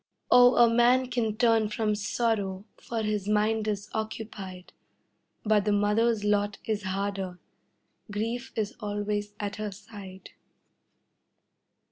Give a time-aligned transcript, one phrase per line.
[0.31, 4.73] Oh, a man can turn from sorrow, for his mind is occupied,
[5.43, 7.37] But the mother's lot is harder
[8.09, 10.31] grief is always at her side.